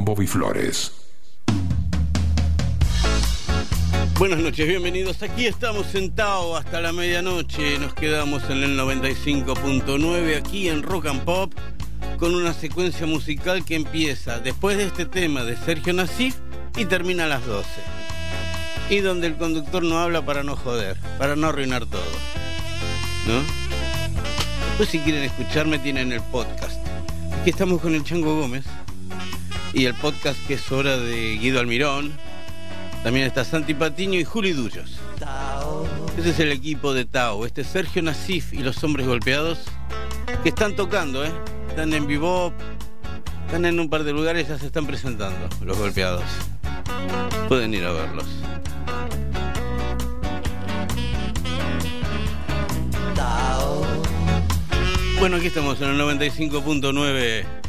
[0.00, 0.92] Bobby Flores.
[4.18, 5.22] Buenas noches, bienvenidos.
[5.22, 7.78] Aquí estamos sentados hasta la medianoche.
[7.78, 11.52] Nos quedamos en el 95.9 aquí en Rock and Pop
[12.18, 16.36] con una secuencia musical que empieza después de este tema de Sergio Nasif
[16.76, 17.68] y termina a las 12.
[18.90, 22.02] Y donde el conductor no habla para no joder, para no arruinar todo.
[24.68, 26.80] Después si quieren escucharme tienen el podcast.
[27.40, 28.64] Aquí estamos con el Chango Gómez
[29.72, 32.12] y el podcast que es hora de Guido Almirón.
[33.02, 34.98] También está Santi Patiño y Juli Dullos.
[36.16, 37.46] Ese es el equipo de Tao.
[37.46, 39.58] Este es Sergio Nasif y los hombres golpeados
[40.42, 41.32] que están tocando, ¿eh?
[41.68, 42.52] Están en vivo,
[43.46, 46.24] están en un par de lugares, ya se están presentando los golpeados.
[47.48, 48.26] Pueden ir a verlos.
[55.18, 57.62] Bueno, aquí estamos en el 95.9.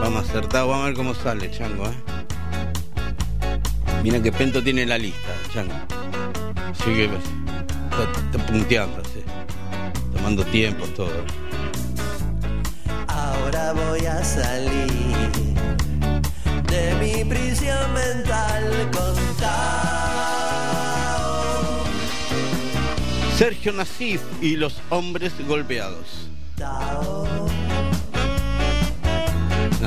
[0.00, 1.94] Vamos a acertar, vamos a ver cómo sale, Chango, ¿eh?
[4.02, 5.74] Mira que Pento tiene la lista, Chango.
[6.84, 9.22] Sigue está, está punteando, sí.
[10.14, 11.24] tomando tiempo, todo.
[13.08, 14.88] Ahora voy a salir
[16.70, 20.28] de mi prisión mental con Tao.
[23.36, 26.28] Sergio Nasif y los hombres golpeados.
[26.56, 27.26] Tao.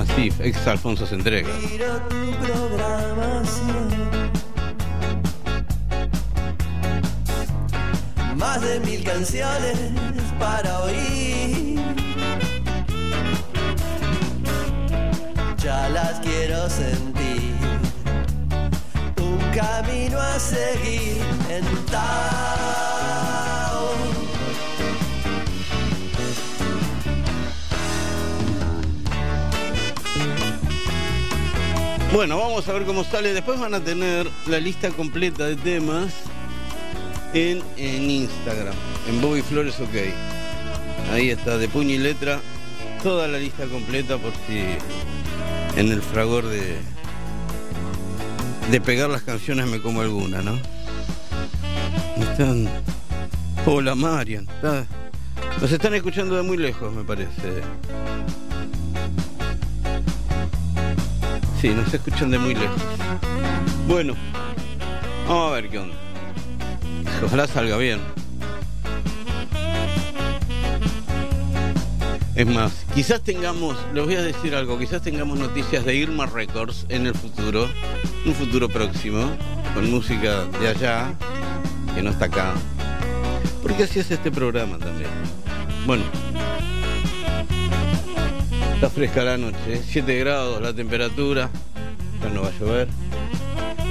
[0.01, 1.47] Nasif, ex Alfonso se entrega.
[1.69, 3.87] Miro tu programación.
[8.35, 9.77] Más de mil canciones
[10.39, 11.79] para oír.
[15.59, 17.53] Ya las quiero sentir.
[19.17, 23.50] Un camino a seguir en Tao.
[32.13, 33.33] Bueno, vamos a ver cómo sale.
[33.33, 36.11] Después van a tener la lista completa de temas
[37.33, 38.73] en, en Instagram,
[39.07, 39.95] en Bobby Flores OK.
[41.13, 42.41] Ahí está, de puño y letra,
[43.01, 44.59] toda la lista completa por si
[45.79, 46.75] en el fragor de,
[48.69, 50.59] de pegar las canciones me como alguna, ¿no?
[52.17, 52.69] Están...
[53.65, 54.47] Hola Marian.
[55.61, 57.61] Nos están escuchando de muy lejos, me parece.
[61.61, 62.81] Sí, nos escuchan de muy lejos.
[63.87, 64.15] Bueno,
[65.27, 65.95] vamos a ver qué onda.
[67.23, 67.99] Ojalá salga bien.
[72.33, 76.87] Es más, quizás tengamos, les voy a decir algo, quizás tengamos noticias de Irma Records
[76.89, 77.69] en el futuro,
[78.25, 79.29] un futuro próximo,
[79.75, 81.13] con música de allá,
[81.93, 82.53] que no está acá.
[83.61, 85.11] Porque así es este programa también.
[85.85, 86.05] Bueno,
[88.81, 91.51] Está fresca la noche, 7 grados la temperatura,
[92.19, 92.87] ya no va a llover,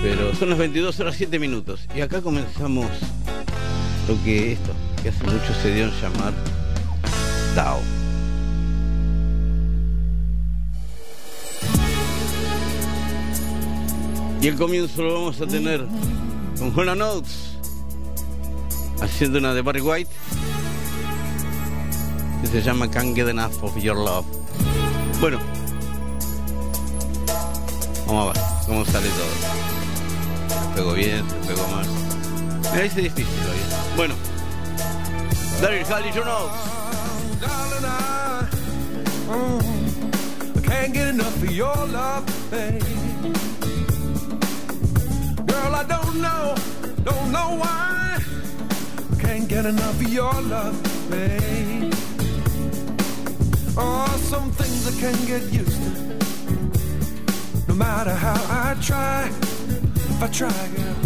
[0.03, 2.89] pero son las 22 horas 7 minutos y acá comenzamos
[4.09, 6.33] lo que esto, que hace mucho se dio en llamar
[7.55, 7.81] Tao.
[14.43, 15.87] Y el comienzo lo vamos a tener
[16.59, 17.57] con Juana Notes
[19.01, 20.11] haciendo una de Barry White
[22.43, 24.40] que se llama Can't Get Enough of Your Love.
[25.21, 25.39] Bueno,
[28.07, 30.75] vamos a ver cómo sale todo.
[30.75, 31.87] Pegó bien, pegó mal.
[32.75, 33.97] Me dice difícil hoy.
[33.97, 34.15] Bueno,
[35.61, 36.11] Daryl Halley,
[39.29, 42.83] mm, I can't get enough of your love, babe.
[45.47, 46.55] Girl, I don't know,
[47.05, 48.17] don't know why.
[49.19, 50.75] Can't get enough of your love,
[51.11, 51.90] babe.
[53.77, 55.91] Oh, some things I can't get used to.
[57.69, 60.97] No matter how I try, if I try, girl.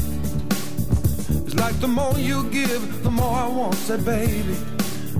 [1.44, 4.56] It's like the more you give, the more I want, said baby.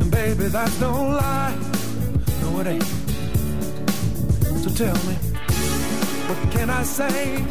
[0.01, 1.55] And baby, that's no lie.
[2.41, 2.85] No, it ain't.
[4.63, 5.15] So tell me,
[6.29, 7.43] what can I say?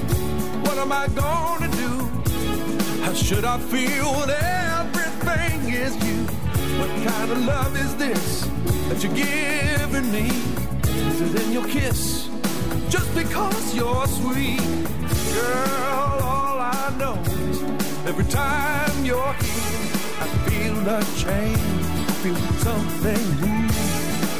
[0.66, 1.92] What am I gonna do?
[3.04, 6.26] How should I feel when everything is you?
[6.80, 8.53] What kind of love is this
[8.90, 10.30] that you're giving me?
[11.10, 12.30] Is it in your kiss?
[12.90, 14.60] Just because you're sweet,
[15.34, 17.18] girl, all I know
[17.50, 17.62] is
[18.06, 19.92] every time you're here,
[20.24, 22.36] I feel a change, I feel
[22.68, 23.68] something new.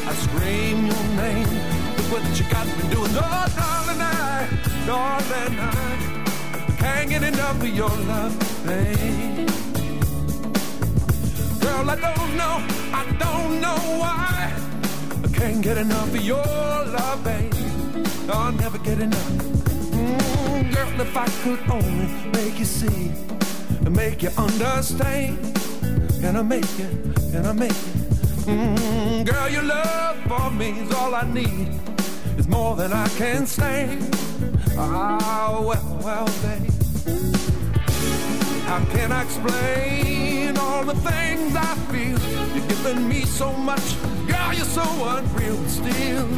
[0.06, 1.48] I scream your name,
[1.96, 3.10] look what you got me doing.
[3.14, 4.48] Oh, darling, I,
[4.86, 9.73] darling, I can't get enough of your love, babe.
[11.74, 12.56] Girl, I don't know,
[12.92, 14.52] I don't know why.
[15.24, 17.52] I can't get enough of your love, babe.
[18.30, 19.32] I'll never get enough.
[19.90, 23.10] Mm, girl, if I could only make you see
[23.84, 25.36] and make you understand.
[26.20, 26.92] Can I make it?
[27.32, 27.94] Can I make it?
[28.46, 31.80] Mm, girl, your love for me is all I need.
[32.38, 34.16] It's more than I can stand.
[34.78, 37.53] Ah, well, well, babe.
[38.66, 42.18] How can I explain all the things I feel?
[42.54, 43.86] You're giving me so much,
[44.26, 45.58] girl, you're so unreal.
[45.68, 46.28] Still,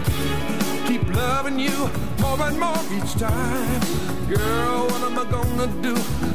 [0.86, 1.90] keep loving you
[2.20, 3.80] more and more each time.
[4.28, 5.94] Girl, what am I gonna do?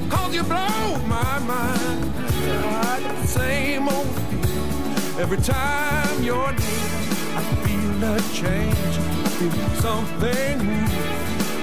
[0.10, 2.14] Cause you blow my mind.
[2.16, 5.20] I same old feel.
[5.20, 6.88] Every time you're near,
[7.36, 8.96] I feel a change.
[9.26, 10.88] I feel something new.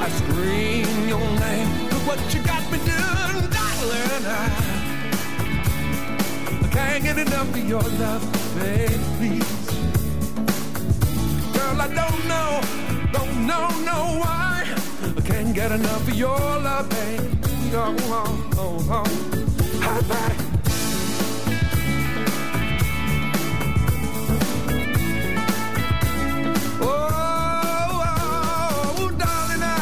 [0.04, 1.88] I scream your name.
[1.90, 3.47] Look what you got me doing,
[4.28, 4.52] darling.
[6.64, 8.22] I, can't get enough of your love,
[8.58, 8.94] baby.
[9.16, 9.54] Please.
[11.54, 12.50] Girl, I don't know,
[13.16, 14.54] don't know, know why.
[15.16, 17.38] I can't get enough of your love, baby.
[17.74, 19.08] Oh, oh, oh, oh.
[19.84, 20.36] High oh, five.
[26.80, 26.86] Oh,
[28.98, 29.72] oh, darling, I,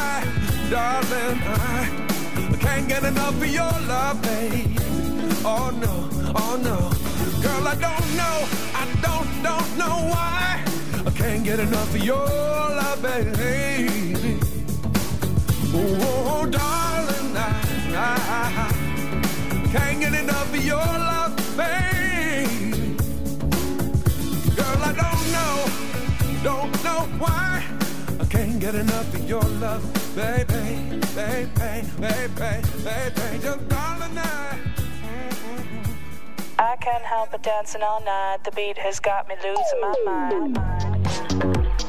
[0.70, 1.06] darling,
[2.86, 4.78] can't get enough of your love, babe.
[5.44, 6.78] Oh no, oh no,
[7.42, 10.62] girl, I don't know, I don't, don't know why
[11.04, 14.38] I can't get enough of your love, baby.
[15.74, 22.96] Oh, oh, darling, I, I can't get enough of your love, babe.
[24.54, 25.54] Girl, I don't know,
[26.44, 27.65] don't know why
[28.58, 29.82] can't get enough of your love,
[30.14, 31.50] baby, baby,
[32.00, 34.58] baby, baby, just darling, I.
[36.58, 38.38] I can't help but dancing all night.
[38.44, 41.85] The beat has got me losing my mind.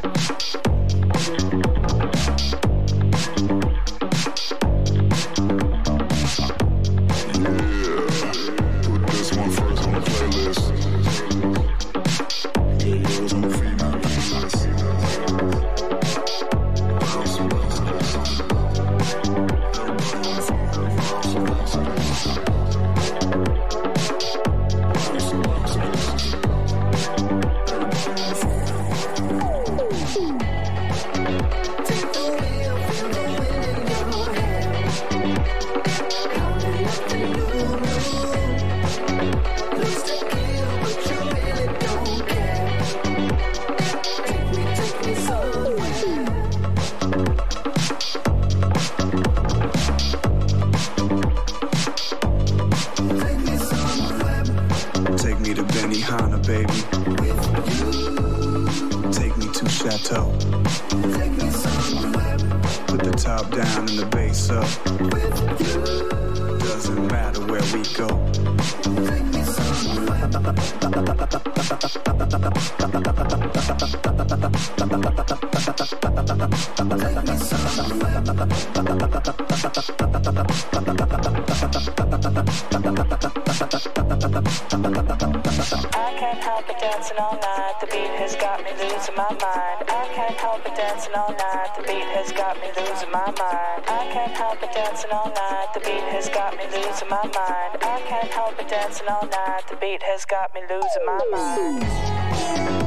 [90.98, 91.70] Dancing all night.
[91.76, 93.84] The beat has got me losing my mind.
[93.88, 95.68] I can't help but dancing all night.
[95.76, 97.78] The beat has got me losing my mind.
[97.84, 99.62] I can't help but dancing all night.
[99.70, 102.87] The beat has got me losing my mind.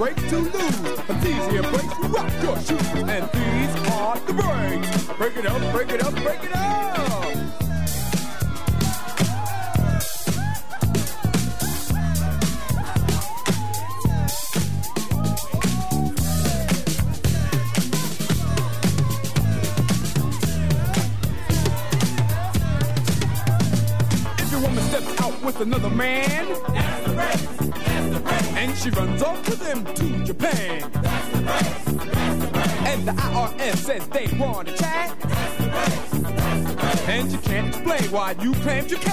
[0.00, 1.00] break to lose.
[1.06, 5.04] But these here breaks rock your shoes, and these are the breaks.
[5.18, 6.69] Break it up, break it up, break it up.
[38.38, 39.09] You claimed you can.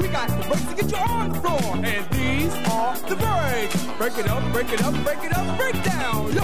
[0.00, 1.76] We got the breaks to get you on the floor.
[1.84, 3.84] And these are the breaks.
[3.98, 6.32] Break it up, break it up, break it up, break down.
[6.32, 6.40] Yo.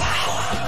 [0.00, 0.63] 啊！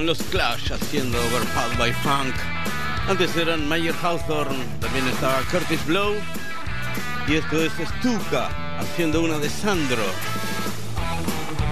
[0.00, 2.34] estaban los Clash haciendo Overpowered by Funk.
[3.08, 6.14] Antes eran Mayer Hawthorne, también estaba Curtis Blow.
[7.26, 10.02] Y esto es Stuka haciendo una de Sandro.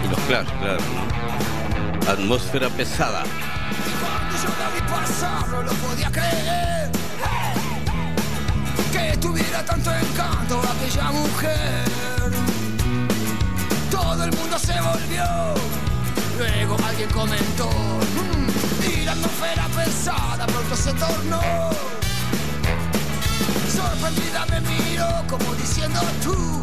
[0.05, 2.11] Y los Clash, claro, ¿no?
[2.11, 3.23] Atmósfera pesada.
[3.25, 6.91] Y yo de mi pasado lo podía creer.
[8.93, 11.85] Que tuviera tanto encanto aquella mujer.
[13.91, 15.68] Todo el mundo se volvió
[16.69, 21.41] Luego alguien comentó, mm, y la atmósfera pesada pronto se tornó.
[23.75, 26.61] Sorprendida me miró como diciendo tú,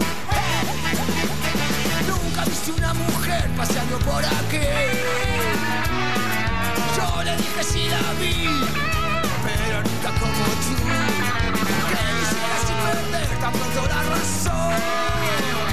[2.07, 4.67] nunca viste una mujer paseando por aquí.
[6.95, 8.47] Yo le dije sí la vi,
[9.43, 10.75] pero nunca como tú.
[11.89, 15.64] Que sin perder tan pronto la razón.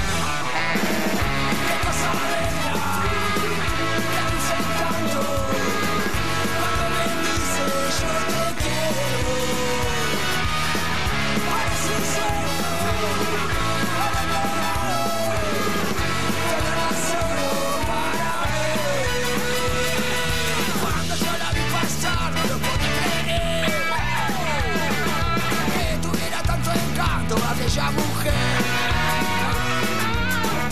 [27.93, 28.33] mujer.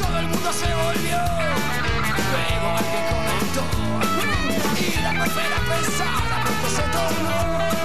[0.02, 1.18] Todo el mundo se volvió.
[2.32, 3.64] Luego alguien comentó.
[4.80, 7.81] Y la atmósfera pesada pronto se tornó.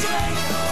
[0.00, 0.69] say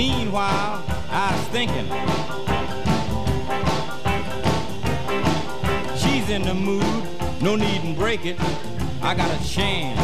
[0.00, 1.84] Meanwhile, I was thinking
[5.94, 7.04] she's in the mood,
[7.42, 8.40] no need to break it.
[9.02, 10.00] I got a chance,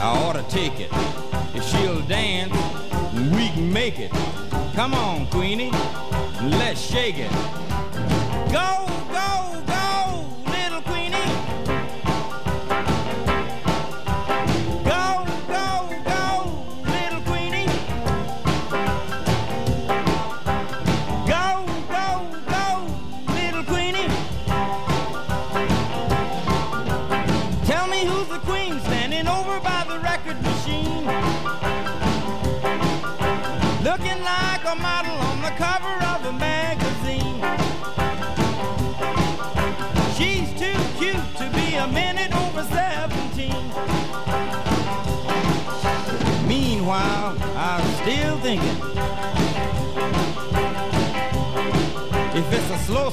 [0.00, 0.90] I ought to take it.
[1.54, 2.52] If she'll dance,
[3.32, 4.10] we can make it.
[4.74, 5.70] Come on, Queenie,
[6.42, 7.30] let's shake it.
[8.50, 8.87] Go!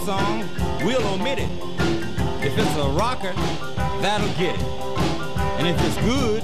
[0.06, 0.48] Song,
[0.84, 1.50] we'll omit it.
[2.46, 3.34] If it's a rocker,
[4.04, 4.62] that'll get it.
[5.58, 6.44] And if it's good,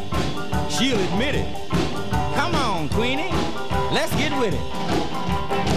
[0.72, 1.70] she'll admit it.
[2.34, 3.30] Come on, Queenie,
[3.94, 5.71] let's get with it.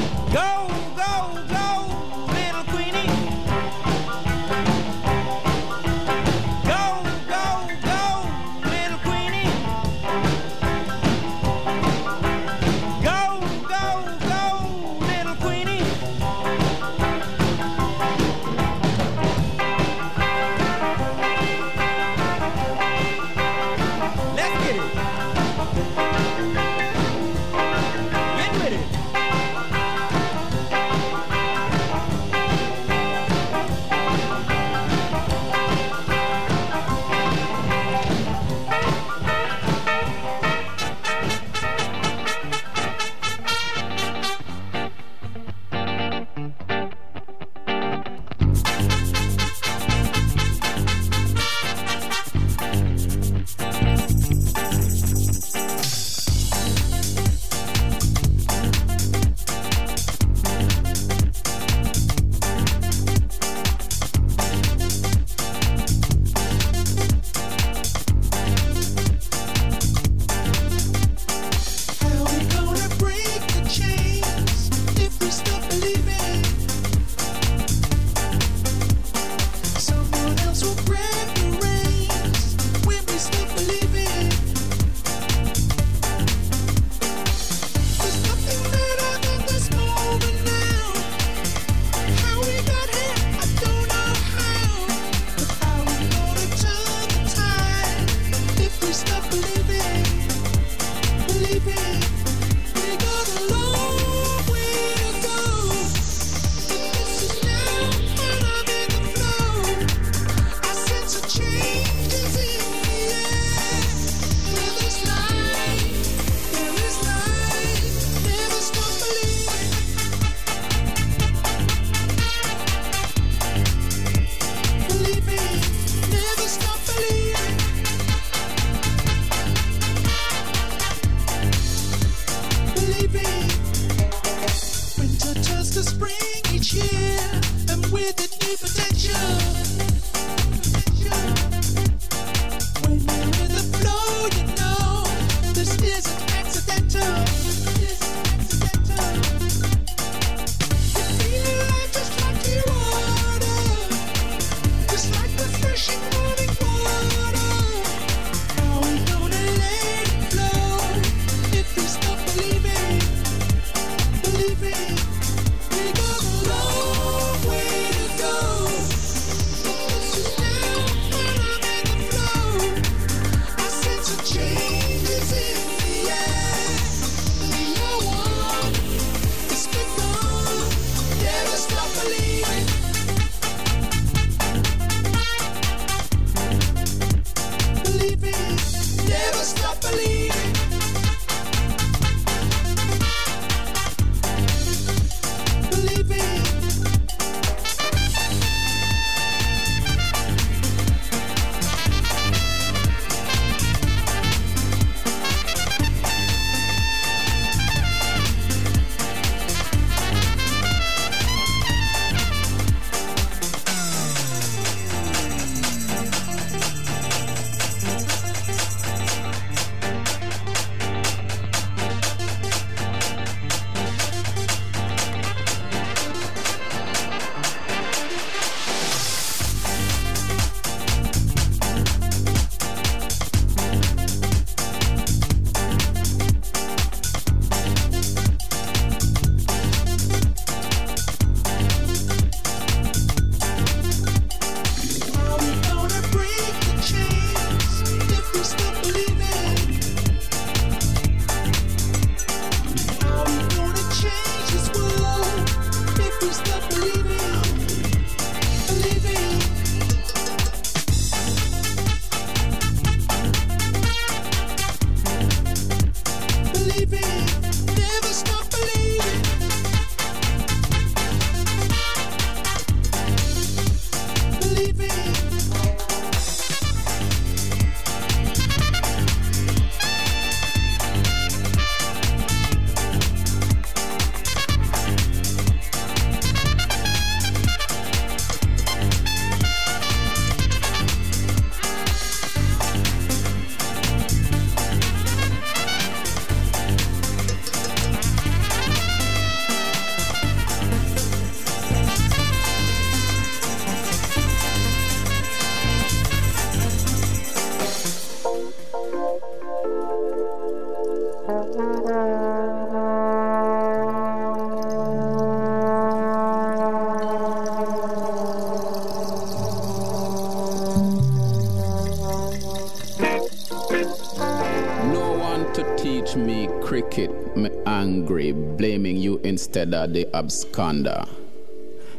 [329.73, 331.09] You the absconder.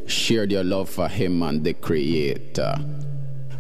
[0.08, 2.76] Shared your love for him and the creator,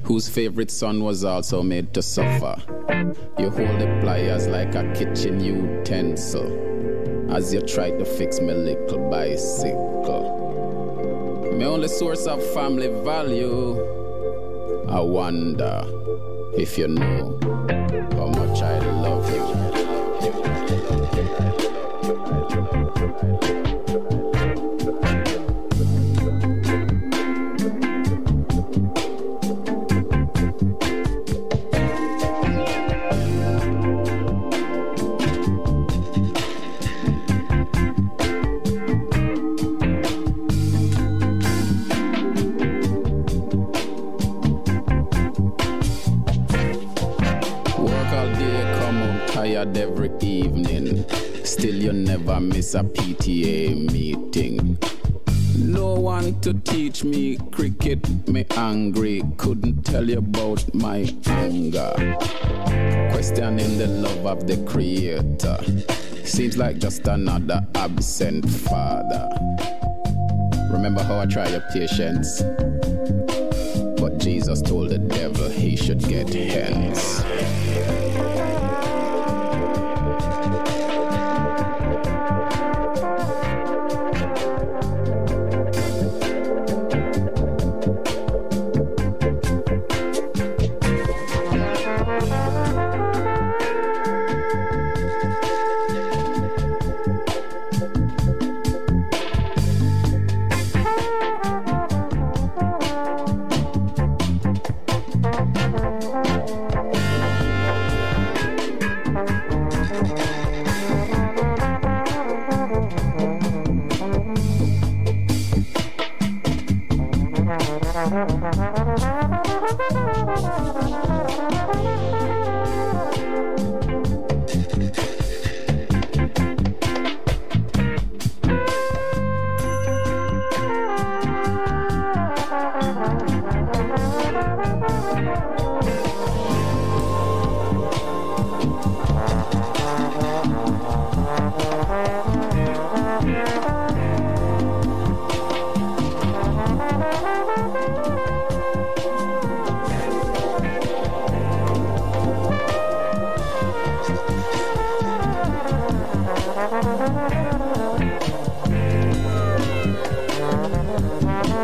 [0.04, 2.56] whose favorite son was also made to suffer.
[3.39, 9.10] You hold the pliers like a kitchen utensil as you try to fix my little
[9.10, 10.44] bicycle.
[11.58, 13.76] My only source of family value,
[14.88, 15.84] I wonder
[16.58, 17.35] if you know
[52.76, 54.78] a PTA meeting.
[55.58, 59.22] No one to teach me cricket, me angry.
[59.38, 61.94] Couldn't tell you about my anger.
[63.12, 65.58] Questioning the love of the creator.
[66.26, 69.30] Seems like just another absent father.
[70.72, 72.42] Remember how I try your patience?
[74.02, 77.24] But Jesus told the devil he should get hence.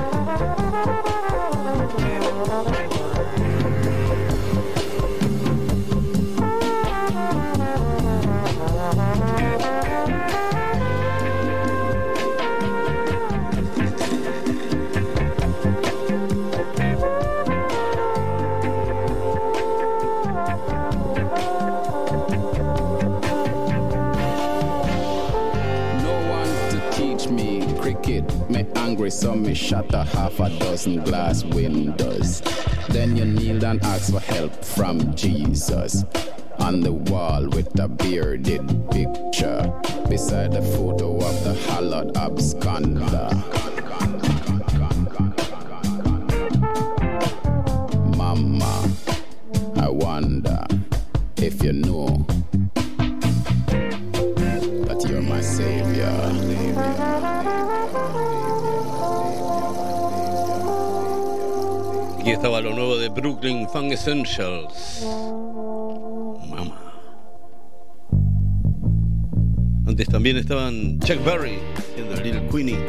[29.08, 32.42] Me saw me shatter half a dozen glass windows.
[32.90, 36.04] Then you kneel and ask for help from Jesus.
[36.58, 39.72] On the wall with a bearded picture.
[40.10, 43.57] Beside the photo of the hallowed absconder.
[63.40, 65.04] Brooklyn Funk Essentials.
[66.50, 66.74] Mama.
[69.86, 72.84] Antes también estaban Chuck Berry haciendo Little Queenie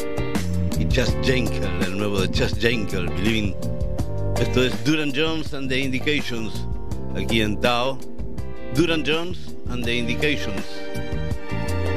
[0.80, 3.56] y Just Jankel, el nuevo de Just Jankel, Believing.
[4.42, 6.66] Esto es Duran Jones and the Indications,
[7.16, 8.00] aquí en Tao.
[8.74, 10.66] Duran Jones and the Indications.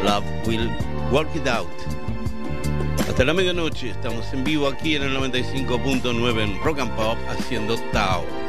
[0.04, 0.70] Love will
[1.10, 1.70] work it out.
[3.08, 7.76] Hasta la medianoche estamos en vivo aquí en el 95.9 en Rock and Pop haciendo
[7.92, 8.41] Tao.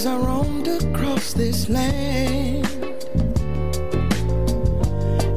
[0.00, 2.64] As I roamed across this land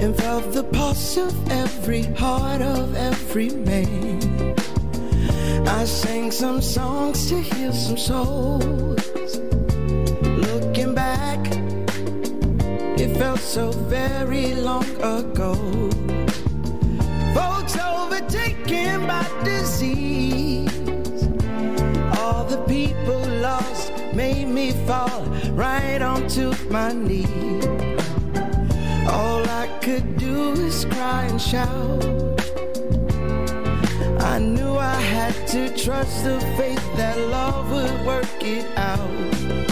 [0.01, 4.55] and felt the pulse of every heart of every man,
[5.67, 9.35] I sang some songs to heal some souls.
[10.47, 11.45] Looking back,
[12.97, 15.55] it felt so very long ago.
[17.35, 20.71] Folks overtaken by disease.
[22.17, 23.82] All the people lost
[24.15, 27.65] made me fall right onto my knees.
[29.07, 32.03] All I could do is cry and shout.
[34.21, 39.62] I knew I had to trust the faith that love would work it out.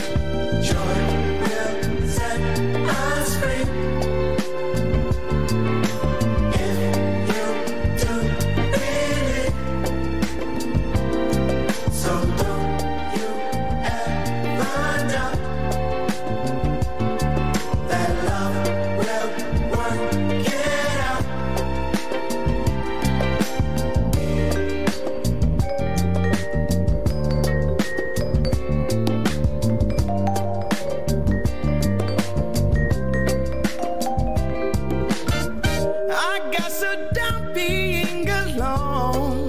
[36.24, 39.48] I got so down being alone,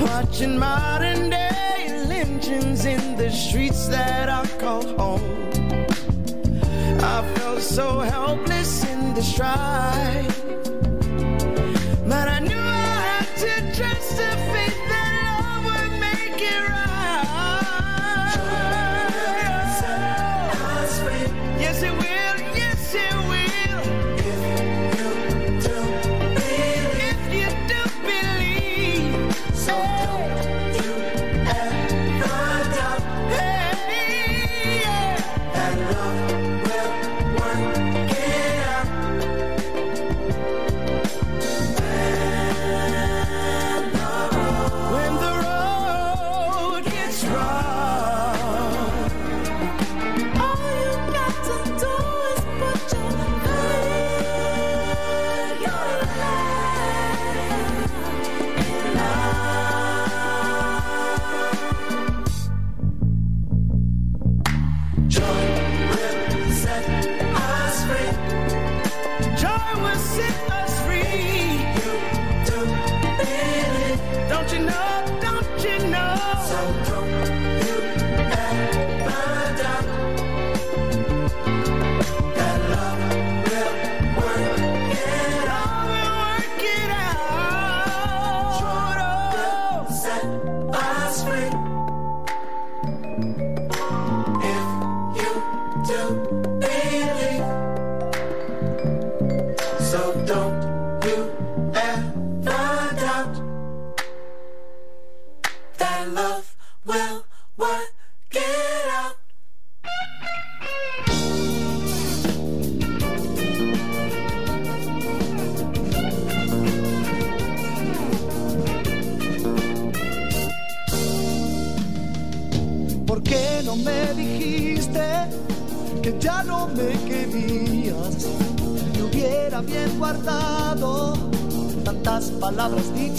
[0.00, 5.22] watching modern day lynchings in the streets that I call home.
[7.14, 9.69] I felt so helpless in the strife,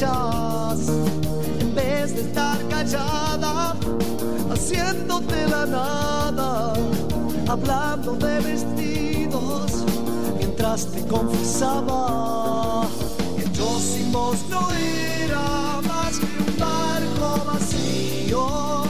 [0.03, 3.75] en vez de estar callada,
[4.51, 6.73] haciéndote la nada,
[7.47, 9.71] hablando de vestidos
[10.39, 12.87] mientras te confesaba
[13.37, 13.45] que
[14.11, 18.83] vos no era más que un barco vacío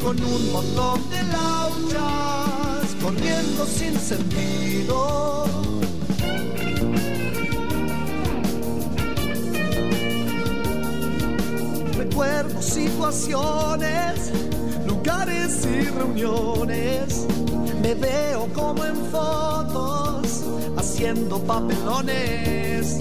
[0.00, 5.31] con un montón de lauchas corriendo sin sentido.
[12.62, 14.30] Situaciones,
[14.86, 17.26] lugares y reuniones.
[17.82, 20.44] Me veo como en fotos,
[20.76, 22.98] haciendo papelones,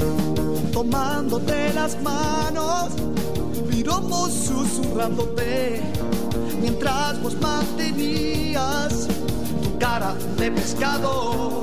[0.74, 2.90] tomándote las manos,
[3.70, 5.82] piromos susurrándote,
[6.60, 9.08] mientras vos mantenías
[9.64, 11.62] tu cara de pescado.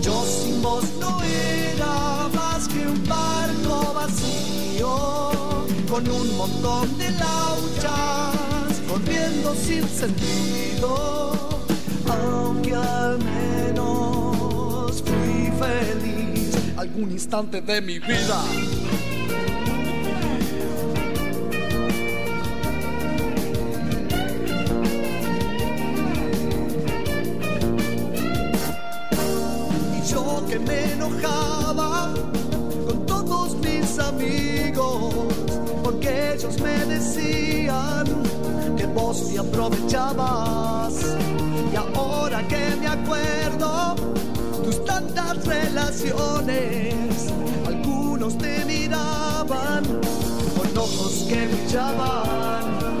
[0.00, 5.25] Yo sin vos no era más que un barco vacío,
[5.88, 11.62] con un montón de lauchas, corriendo sin sentido,
[12.08, 18.42] aunque al menos fui feliz algún instante de mi vida.
[39.38, 40.94] aprovechabas.
[41.72, 43.96] Y ahora que me acuerdo,
[44.64, 47.32] tus tantas relaciones,
[47.66, 52.98] algunos te miraban con ojos que brillaban.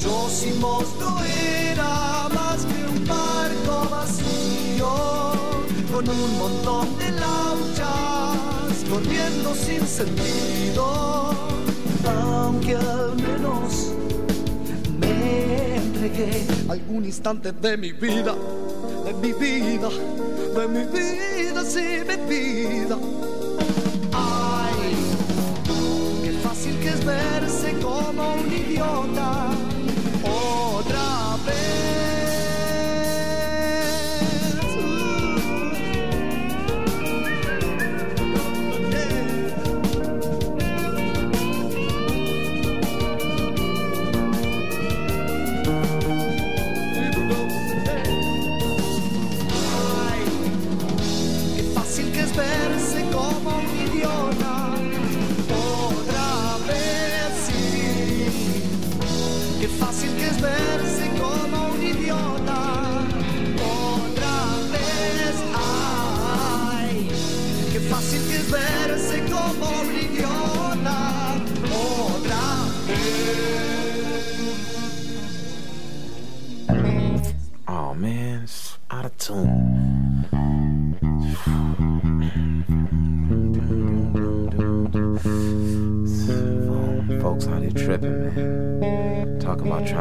[0.00, 0.86] Yo sin vos
[1.26, 5.32] era más que un barco vacío,
[5.92, 11.30] con un montón de lauchas, corriendo sin sentido,
[12.04, 13.94] aunque al menos
[15.34, 18.34] te entregué algún instante de mi vida,
[19.04, 19.88] de mi vida,
[20.56, 22.96] de mi vida, sí, mi vida.
[24.12, 24.94] Ay,
[26.22, 29.63] qué fácil que es verse como un idiota.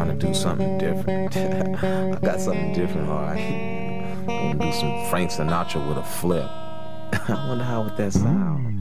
[0.06, 1.36] trying to do something different.
[1.38, 3.40] I got something different, all right.
[4.28, 6.44] I'm gonna do some Frank Sinatra with a flip.
[7.30, 8.73] I wonder how would that sound.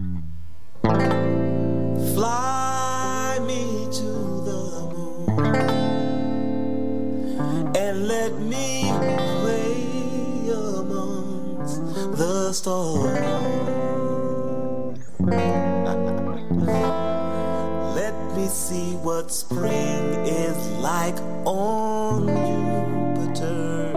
[21.45, 23.97] on Jupiter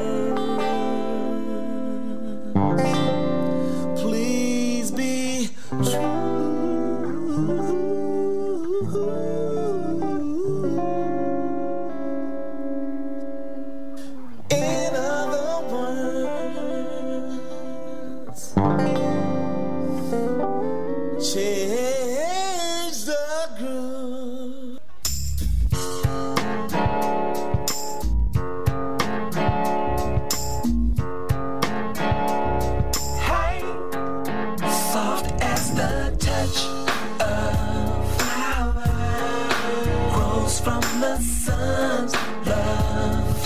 [41.00, 42.12] the sun's
[42.46, 43.44] love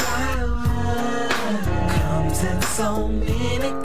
[1.98, 3.81] comes in so many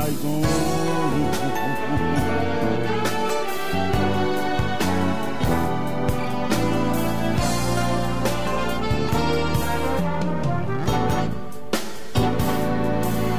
[0.00, 0.42] Saigon.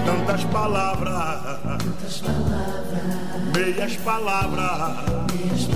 [0.05, 2.23] Tantas palavras,
[3.55, 5.67] meias palavras,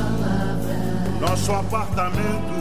[1.19, 2.53] nosso apartamento,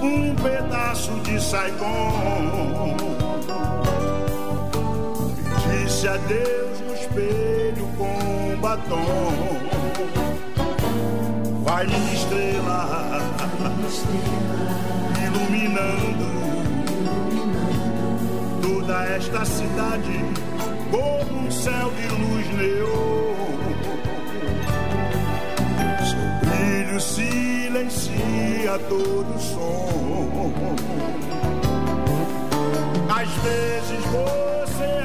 [0.00, 3.13] um pedaço de Saigon.
[6.04, 9.32] Disse adeus no espelho com batom.
[11.62, 13.20] Vai minha estrela,
[15.24, 16.28] iluminando
[18.60, 20.20] toda esta cidade
[20.90, 23.34] como um céu de luz neon.
[26.04, 30.52] Seu brilho silencia todo som.
[33.08, 35.04] Às vezes você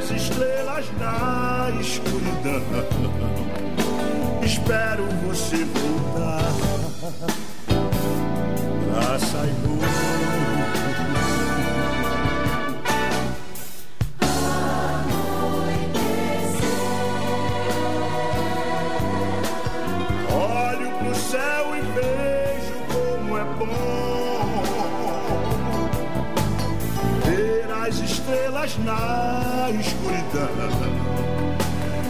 [0.00, 2.62] As estrelas na escuridão.
[4.42, 6.42] Espero você voltar
[8.90, 10.39] pra Saigon.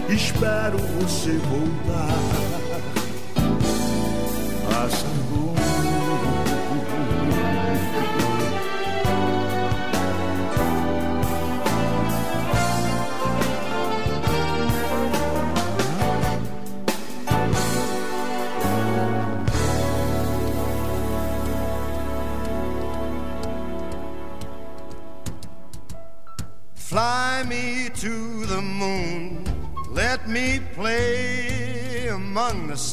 [0.09, 2.40] Espero você voltar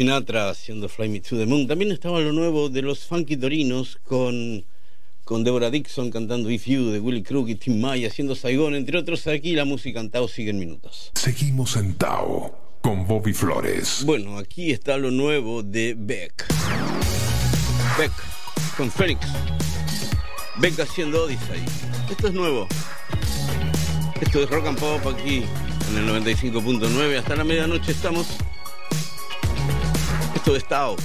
[0.00, 1.66] Sinatra haciendo Fly Me to the Moon.
[1.66, 4.64] También estaba lo nuevo de los Funky Dorinos con,
[5.24, 8.96] con Deborah Dixon cantando If You, de Willie Crook y Tim May haciendo Saigon, entre
[8.96, 9.26] otros.
[9.26, 11.12] Aquí la música en Tao sigue en minutos.
[11.16, 14.02] Seguimos en Tao con Bobby Flores.
[14.06, 16.46] Bueno, aquí está lo nuevo de Beck.
[17.98, 18.12] Beck
[18.78, 19.20] con Phoenix.
[20.60, 21.60] Beck haciendo Odyssey.
[22.10, 22.66] Esto es nuevo.
[24.18, 25.44] Esto es Rock and Pop aquí
[25.90, 27.18] en el 95.9.
[27.18, 28.38] Hasta la medianoche estamos.
[30.34, 30.96] Esto es Tao.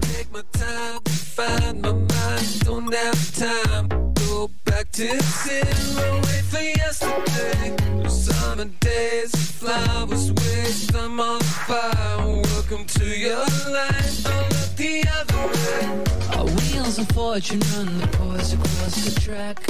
[0.00, 2.60] Take my time to find my mind.
[2.64, 3.88] Don't have time.
[4.28, 6.20] Go back to zero.
[6.22, 7.76] Wait for yesterday.
[8.08, 10.94] Summer days, flowers waste.
[10.96, 12.42] I'm on fire.
[12.54, 14.24] Welcome to your life.
[14.24, 16.36] Don't look the other way.
[16.36, 19.60] Our wheels of fortune run the course across the track.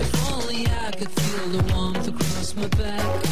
[0.00, 3.22] If only I could feel the warmth across my back.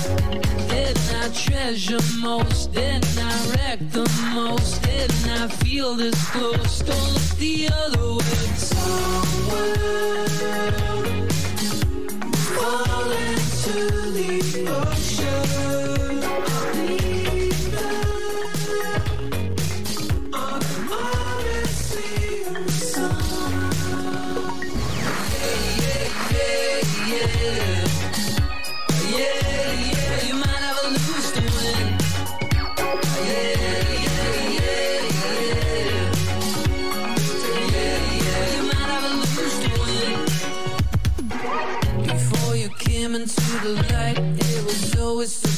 [0.69, 2.73] Didn't I treasure most?
[2.73, 4.83] Didn't I wreck the most?
[4.83, 6.81] Didn't I feel this close?
[6.81, 8.47] Don't look the other way.
[8.57, 10.25] Somewhere,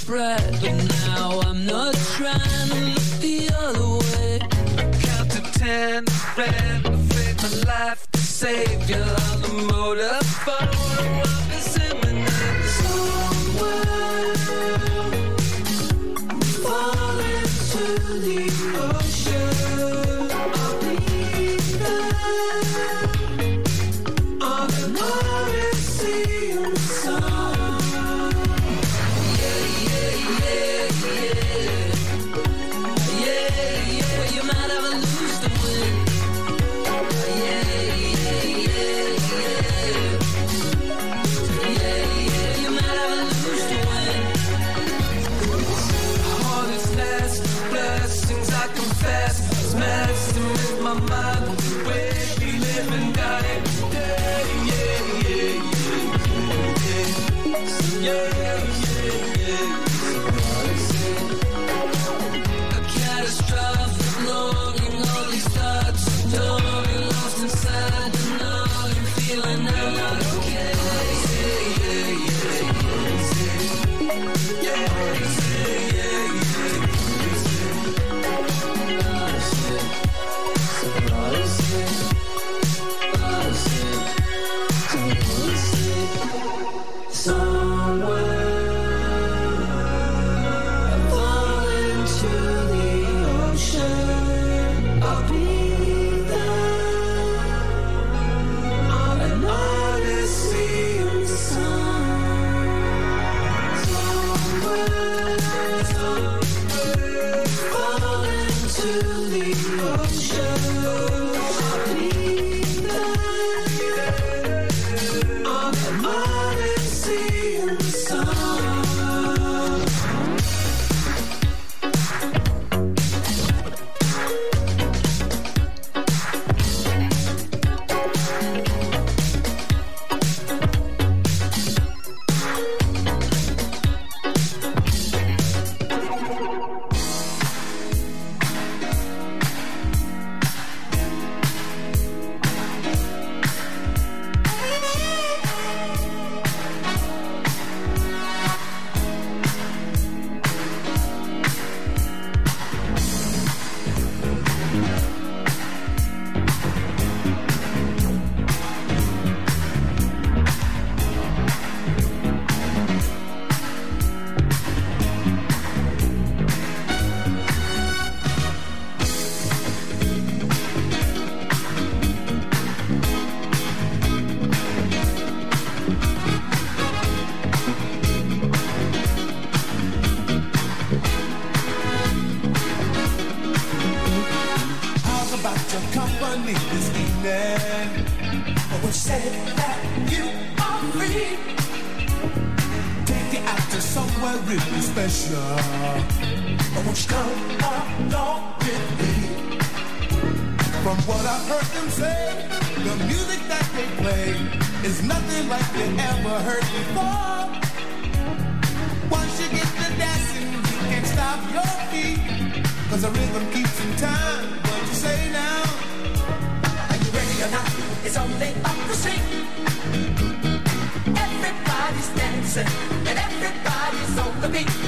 [0.07, 0.59] bright.
[0.61, 0.75] But
[1.07, 4.39] now I'm not trying to look the other way.
[5.03, 6.05] Count to ten,
[6.37, 6.83] ran,
[7.43, 11.36] my life to save you on the motor phone.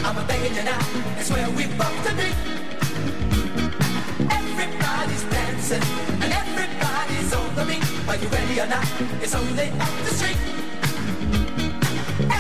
[0.05, 0.79] I'm a begging you now.
[1.19, 2.31] It's where we both to be.
[4.31, 5.85] Everybody's dancing
[6.23, 7.85] and everybody's on the beat.
[8.09, 8.87] Are you ready or not?
[9.23, 10.39] It's only up the street.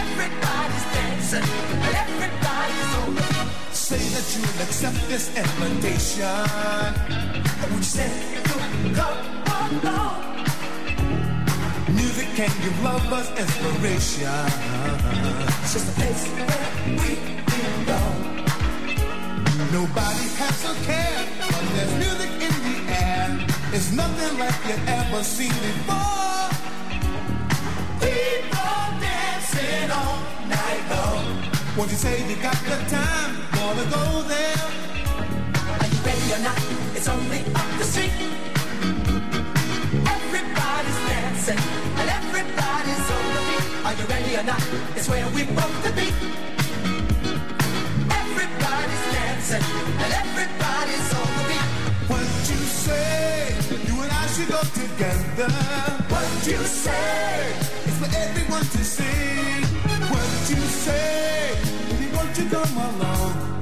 [0.00, 1.46] Everybody's dancing
[1.84, 3.48] and everybody's on the beat.
[3.74, 6.92] Say that you'll accept this invitation.
[7.62, 8.10] Would you say
[8.84, 9.20] you come
[9.82, 10.28] along?
[11.94, 15.27] Music can give lovers inspiration.
[15.70, 17.12] It's just a place where we
[17.44, 18.20] belong.
[19.70, 23.28] Nobody has a care when there's music in the air.
[23.74, 26.48] It's nothing like you ever seen before.
[28.00, 30.16] People dancing all
[30.48, 31.36] night long.
[31.76, 33.36] Won't you say you got the time?
[33.60, 34.64] Wanna go there?
[35.80, 36.60] Are you ready or not?
[36.96, 38.16] It's only up the street.
[40.16, 41.60] Everybody's dancing
[42.00, 43.07] and everybody's.
[43.88, 44.62] Are you ready or not?
[44.96, 46.12] It's where we both to be.
[48.20, 49.64] Everybody's dancing
[50.02, 51.68] and everybody's on the beat.
[52.10, 53.56] What you say?
[53.88, 55.48] You and I should go together.
[56.12, 57.54] What you say?
[57.86, 59.64] It's for everyone to see.
[60.12, 61.56] What you say?
[61.88, 63.57] Baby, won't you come along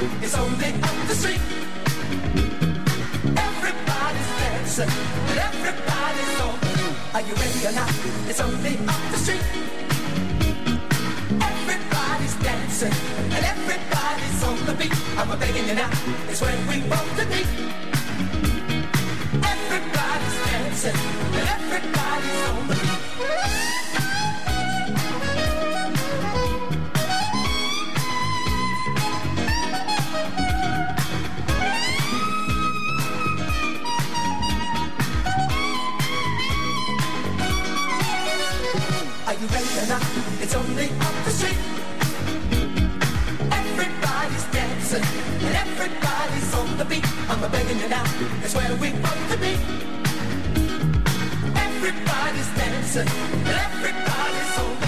[0.00, 1.40] It's only up the street.
[3.36, 4.90] Everybody's dancing
[5.28, 7.14] and everybody's on the beat.
[7.14, 7.90] Are you ready or not?
[8.28, 9.42] It's only up the street.
[11.42, 12.94] Everybody's dancing
[13.34, 14.94] and everybody's on the beat.
[15.18, 15.90] I'm begging you now.
[16.28, 17.42] It's where we both to be.
[19.42, 20.98] Everybody's dancing
[21.38, 23.87] and everybody's on the beat.
[40.48, 41.58] It's only up the street.
[43.52, 45.04] Everybody's dancing
[45.44, 47.04] and everybody's on the beat.
[47.28, 48.04] I'm a begging you now.
[48.42, 49.52] It's where we want to be.
[51.54, 54.87] Everybody's dancing and everybody's on the beat.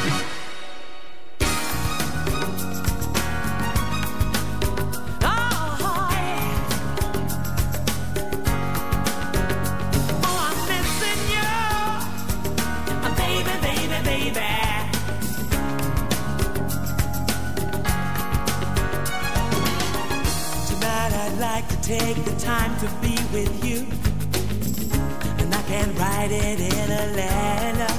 [21.99, 23.79] take the time to be with you.
[25.41, 27.93] And I can write it in a letter.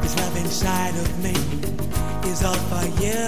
[0.00, 1.36] This love inside of me
[2.30, 3.24] is all for you.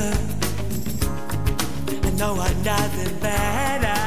[2.06, 4.00] And no one does it better.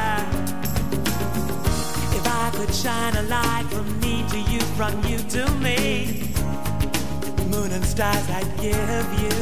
[2.18, 6.34] If I could shine a light from me to you, from you to me,
[7.52, 9.38] moon and stars I'd give you.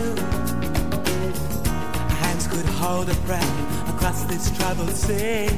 [2.22, 5.48] Hands could hold a breath across this troubled sea.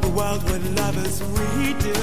[0.00, 1.20] the world would love us.
[1.20, 1.98] we do.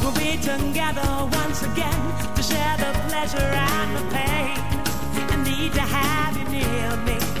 [0.00, 1.08] We'll be together
[1.40, 2.00] once again
[2.36, 4.56] to share the pleasure and the pain.
[5.30, 7.37] I need to have you near me.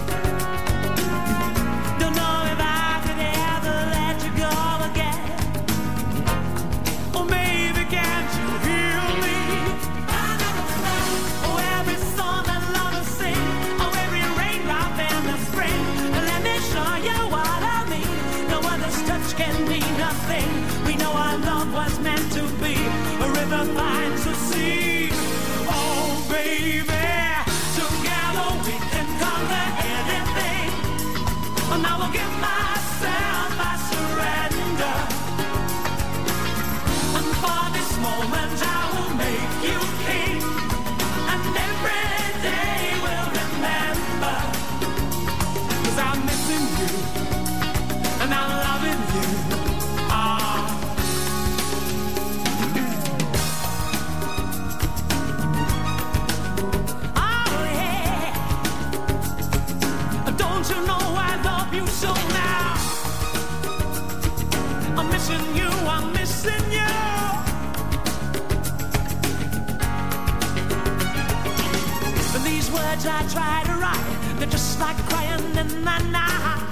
[73.18, 76.62] I try to write, they're just like crying in the night.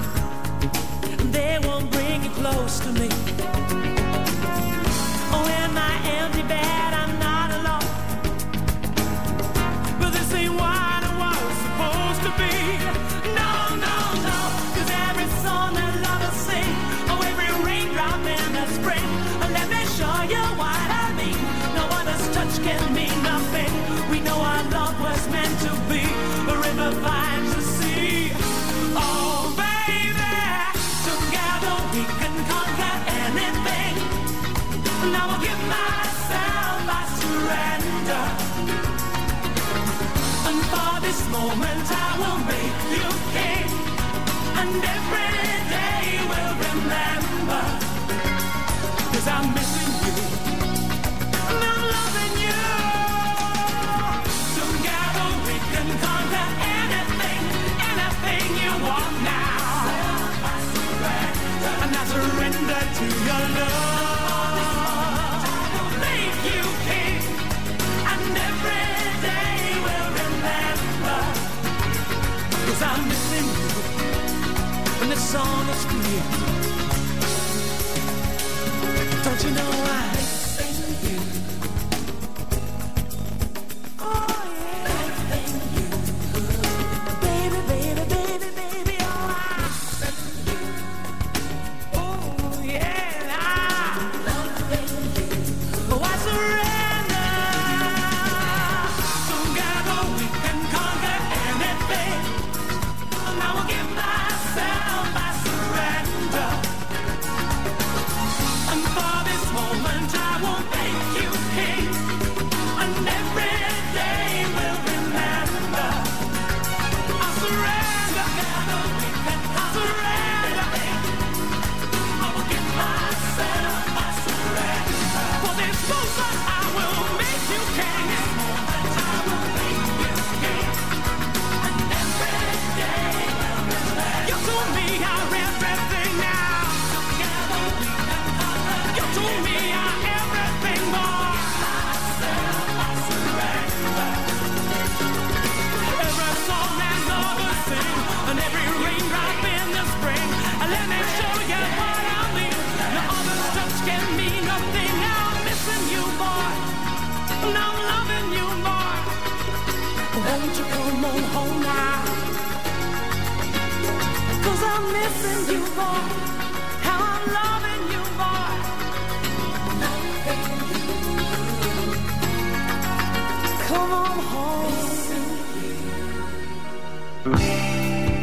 [1.32, 3.35] They won't bring you close to me.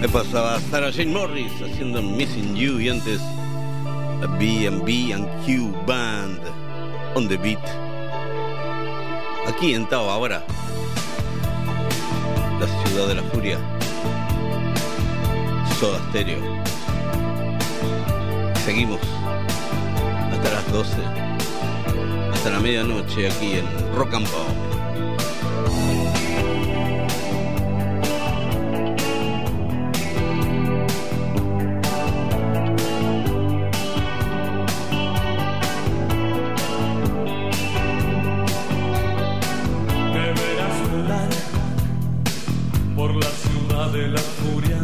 [0.04, 3.22] Me pasaba a Sarah Jane Morris haciendo Missing You y antes
[4.20, 6.42] la B&B and Q Band
[7.16, 7.58] on the beat.
[9.48, 10.44] Aquí en Tao ahora,
[12.60, 13.58] la ciudad de la furia,
[15.80, 16.83] Soda Stereo
[18.64, 19.00] seguimos
[20.32, 20.96] hasta las 12,
[22.32, 24.48] hasta la medianoche aquí en Rock and Pop.
[42.96, 44.83] por la ciudad de la furia.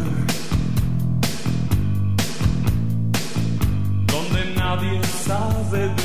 [5.70, 5.99] de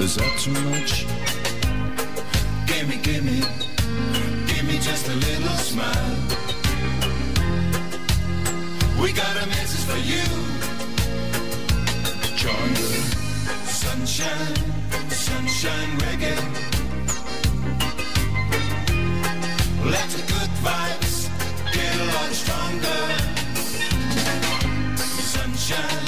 [0.00, 1.04] Is that too much?
[2.66, 3.40] Gimme, gimme,
[4.46, 6.16] give me just a little smile.
[9.02, 10.24] We got a message for you.
[12.36, 12.88] Chanda.
[13.66, 14.56] Sunshine,
[15.10, 16.38] sunshine reggae.
[19.84, 21.28] Let the good vibes
[21.74, 23.00] get a lot stronger.
[25.34, 26.07] Sunshine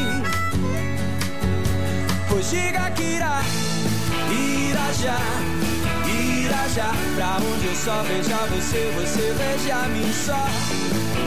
[2.41, 3.39] Pois diga que irá,
[4.31, 5.19] irá já,
[6.09, 6.91] irá já.
[7.15, 10.47] Pra onde eu só veja você, você veja a mim só.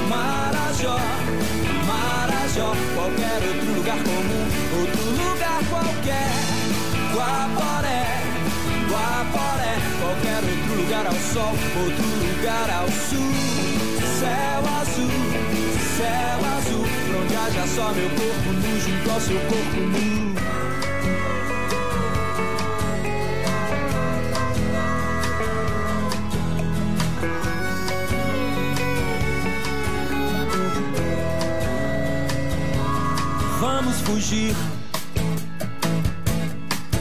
[0.08, 0.98] Marajó,
[1.86, 4.44] Marajó, qualquer outro lugar comum,
[4.80, 6.30] outro lugar qualquer.
[7.14, 8.06] Guaporé,
[8.90, 13.30] Guaporé, qualquer outro lugar ao sol, outro lugar ao sul.
[14.18, 15.10] Céu azul,
[15.96, 20.33] céu azul, pra onde haja só meu corpo nu junto ao seu corpo nu.
[34.04, 34.54] Fugir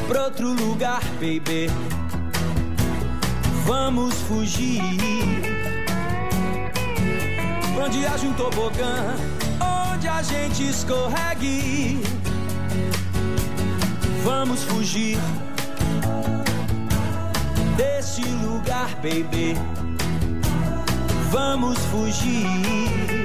[0.08, 1.70] pra outro lugar, baby.
[3.66, 4.82] Vamos fugir
[7.76, 9.16] pra onde haja um tobogã,
[9.92, 12.02] onde a gente escorregue.
[14.24, 15.18] Vamos fugir
[17.76, 19.58] desse lugar, baby.
[21.32, 23.23] Vamos fugir.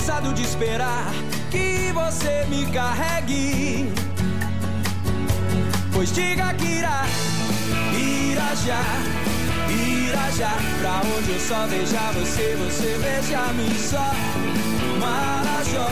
[0.00, 1.12] Cansado de esperar
[1.50, 3.92] que você me carregue.
[5.92, 7.04] Pois diga que irá,
[7.92, 8.82] irá já,
[9.68, 10.52] irá já.
[10.80, 14.10] Pra onde eu só veja você, você veja mim só.
[14.98, 15.90] Marajó,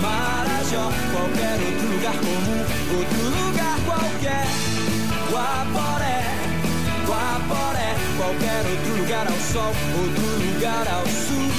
[0.00, 2.64] Marajó, qualquer outro lugar comum,
[2.96, 4.46] outro lugar qualquer.
[5.32, 6.22] Guaporé,
[7.08, 11.50] Guaporé, qualquer outro lugar ao sol, outro lugar ao sul.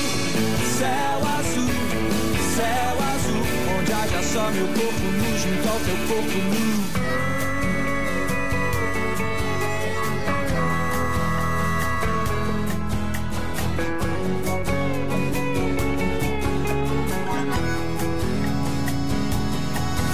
[0.80, 1.37] Céu
[2.58, 3.46] céu azul,
[3.78, 6.68] onde haja só meu corpo nu junto ao teu corpo nu.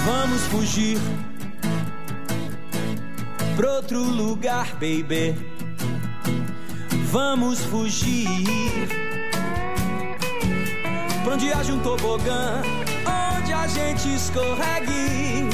[0.04, 0.98] Vamos fugir
[3.56, 5.34] pra outro lugar, baby.
[7.10, 9.03] Vamos fugir
[11.24, 12.62] pra onde haja um tobogã,
[13.38, 15.48] onde a gente escorregue.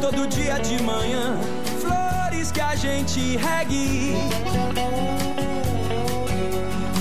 [0.00, 1.38] Todo dia de manhã,
[1.80, 4.14] flores que a gente regue.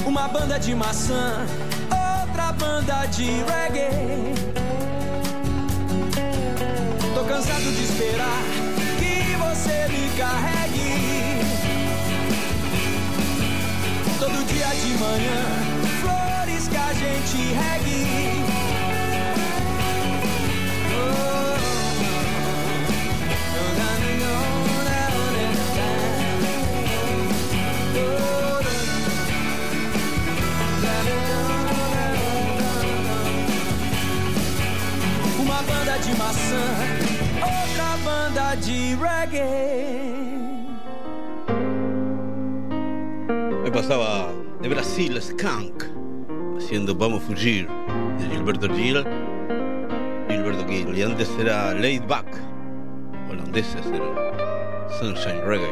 [0.05, 1.45] Uma banda de maçã,
[1.91, 4.35] outra banda de reggae.
[7.15, 8.41] Tô cansado de esperar
[8.99, 10.67] que você me carregue.
[14.19, 15.76] Todo dia de manhã,
[16.67, 18.07] que a gente regue.
[35.39, 36.65] Uma banda de maçã,
[37.41, 40.27] outra banda de reggae.
[43.63, 45.96] Me pasaba de Brasil Skunk
[46.67, 47.65] haciendo Vamos a Fugir
[48.19, 49.01] de Gilberto Gil.
[50.27, 50.97] Gilberto Gil.
[50.97, 52.27] Y antes era Laid Back.
[53.29, 54.13] Holandeses eran
[54.99, 55.71] Sunshine Reggae.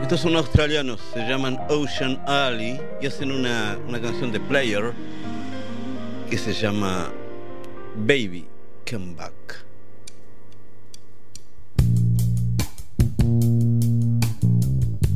[0.00, 4.92] Estos son australianos, se llaman Ocean Alley y hacen una, una canción de Player
[6.30, 7.10] que se llama
[7.96, 8.46] Baby
[8.88, 9.69] Come Back.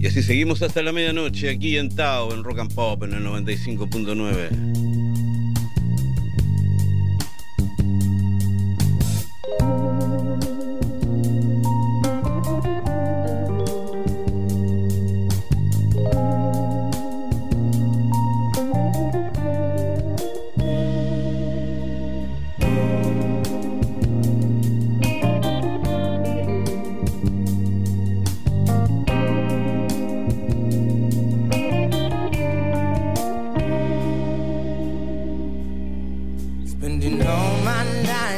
[0.05, 3.24] Y así seguimos hasta la medianoche aquí en Tao, en Rock and Pop, en el
[3.24, 4.94] 95.9.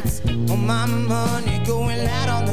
[0.07, 2.46] on oh, my money, going out on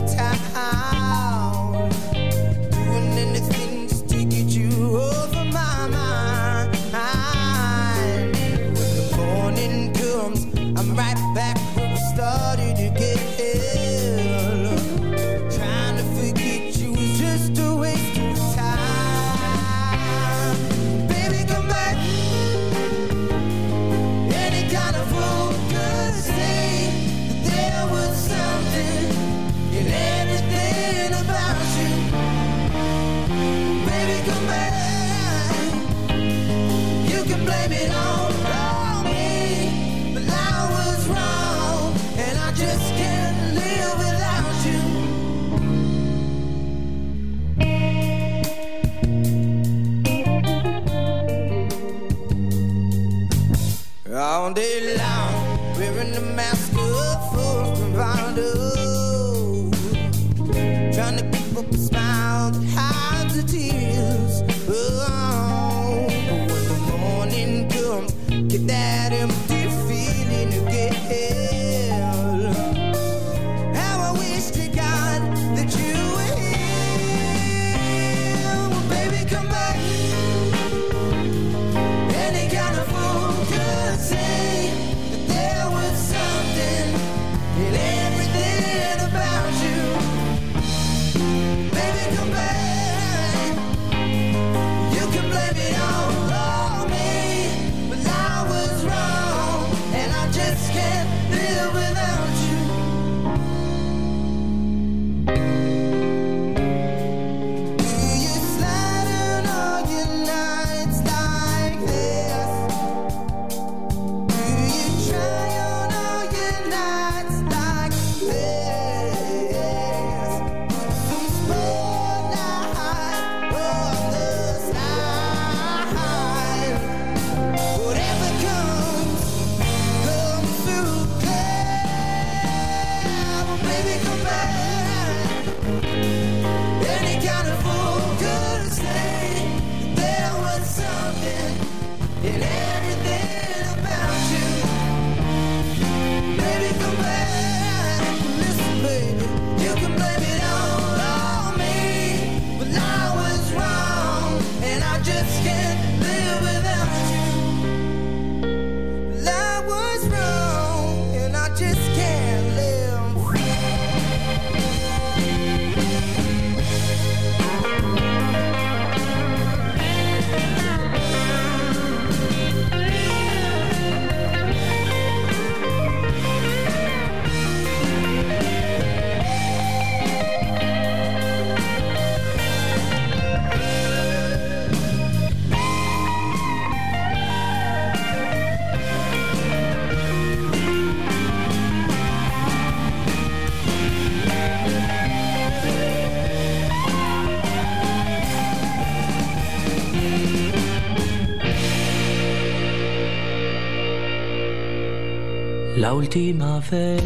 [205.75, 207.01] La última vez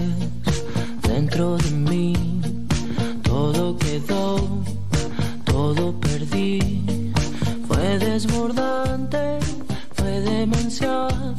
[1.02, 2.14] dentro de mí
[3.24, 4.38] todo quedó,
[5.46, 6.60] todo perdí.
[7.68, 9.40] Fue desbordante,
[9.94, 11.36] fue demencial.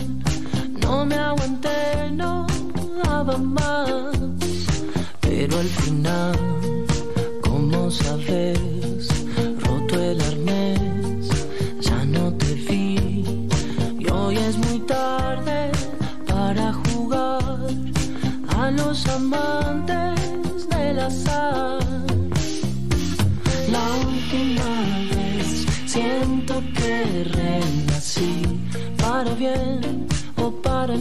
[0.80, 2.46] No me aguanté, no
[3.04, 4.12] daba más.
[5.20, 6.57] Pero al final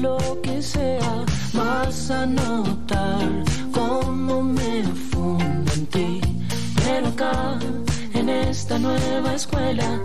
[0.01, 6.21] lo que sea, vas a notar cómo me fundo en ti.
[6.83, 7.59] Pero acá,
[8.13, 10.01] en esta nueva escuela,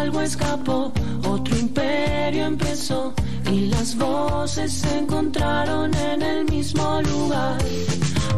[0.00, 0.92] algo escapó,
[1.26, 3.12] otro imperio empezó
[3.50, 7.58] y las voces se encontraron en el mismo lugar.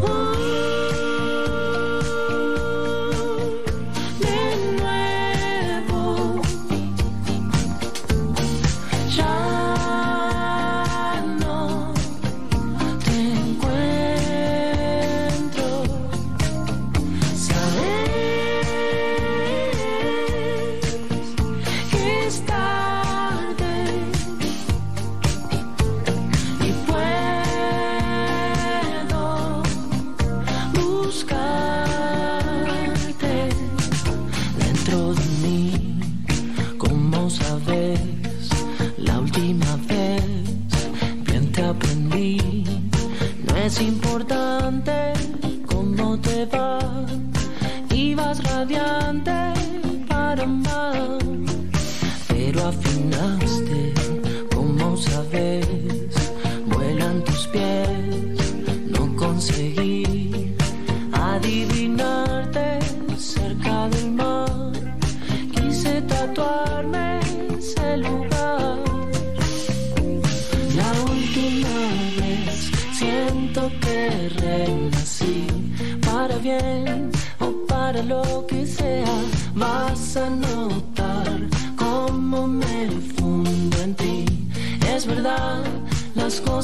[0.02, 1.11] Uh.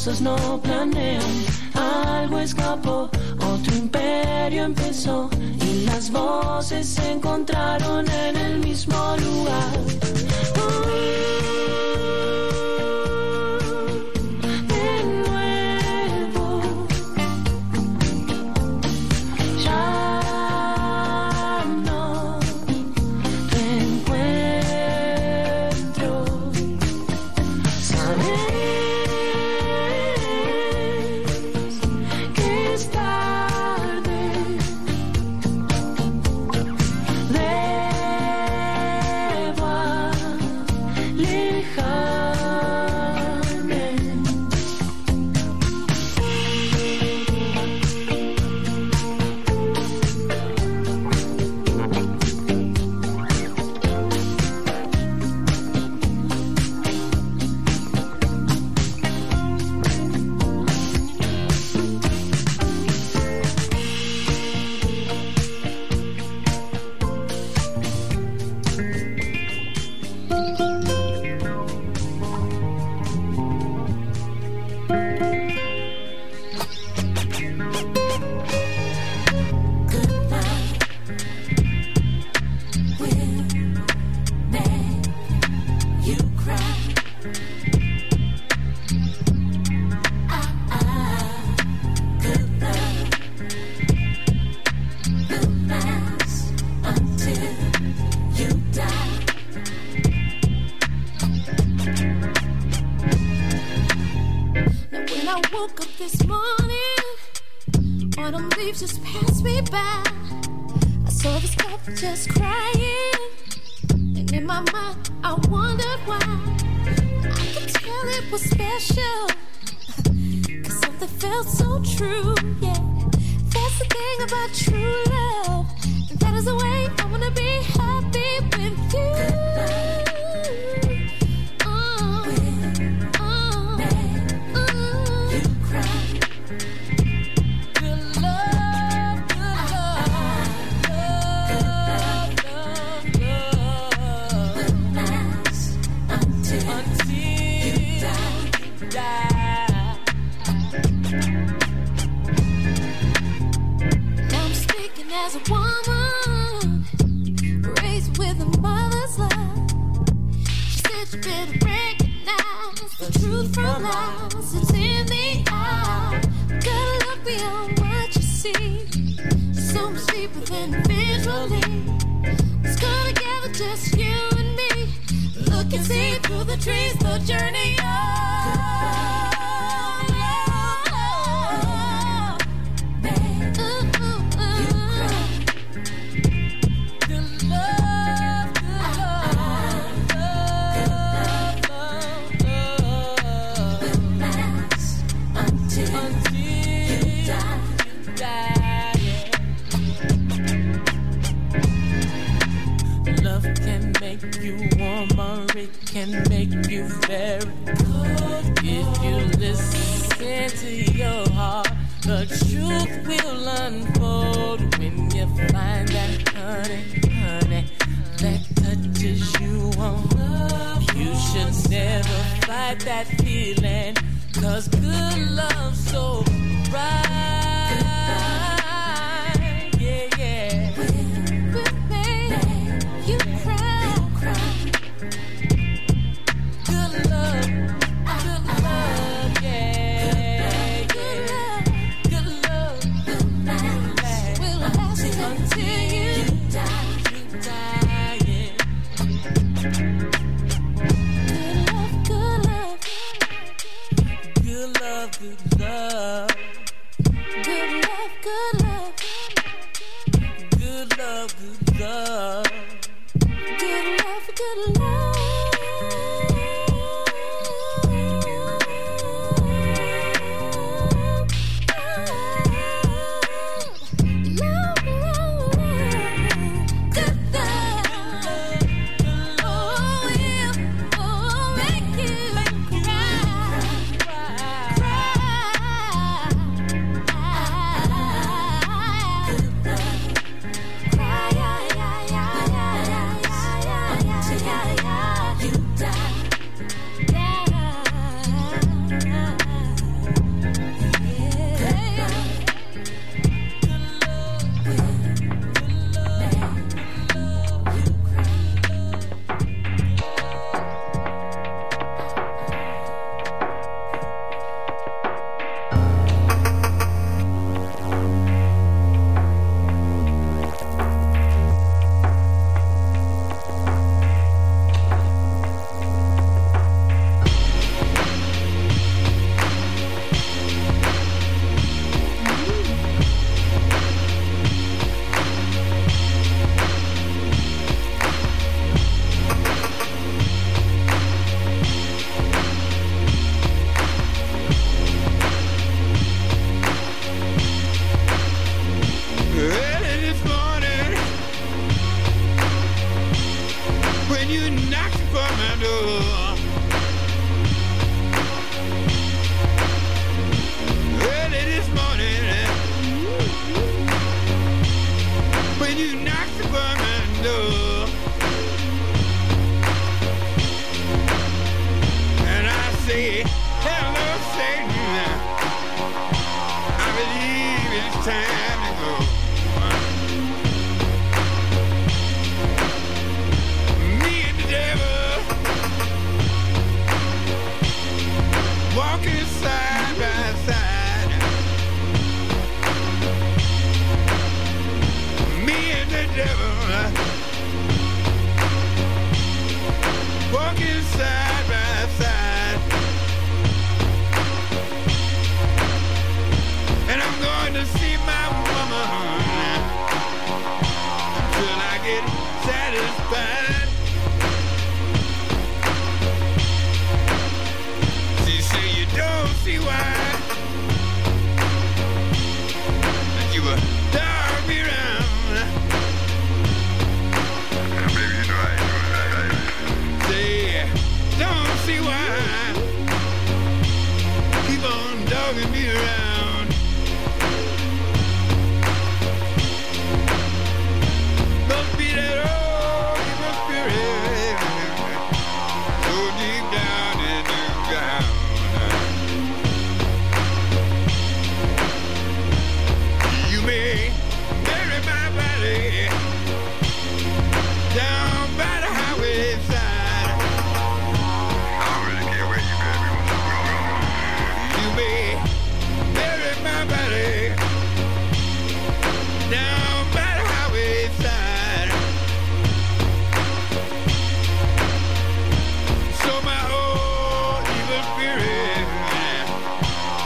[0.08, 1.20] cosas no planean,
[1.74, 3.10] algo escapó,
[3.40, 5.28] otro imperio empezó
[5.60, 6.97] y las voces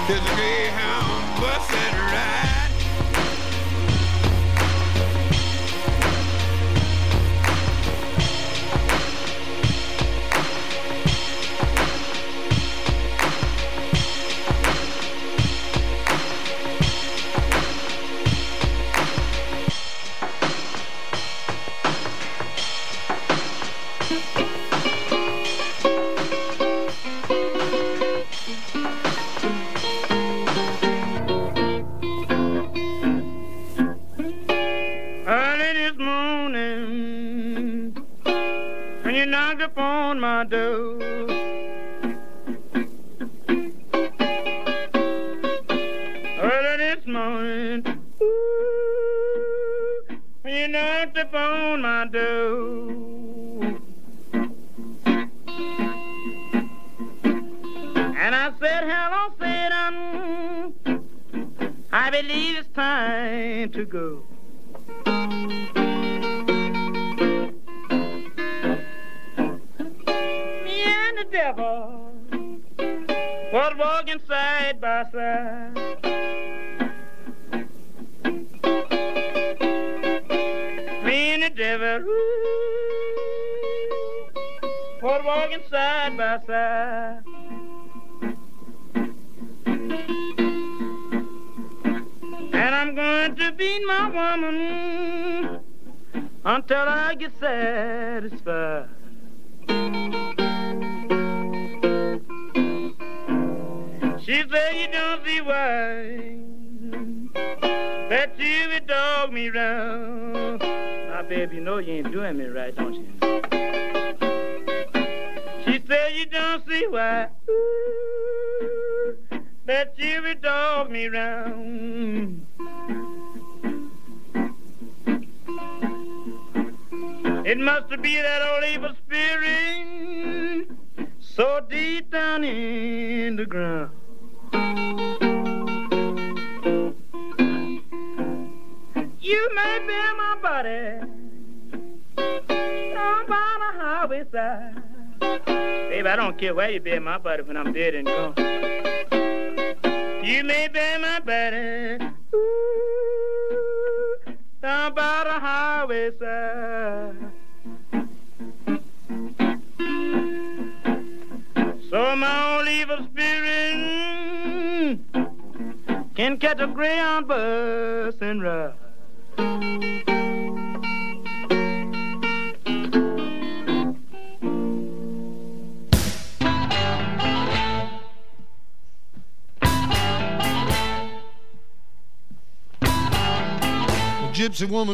[0.09, 0.62] It's me.